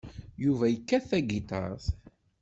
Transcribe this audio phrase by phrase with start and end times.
[0.43, 1.85] Yuba yekkat tagiṭart.